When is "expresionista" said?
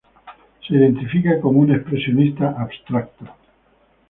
1.75-2.55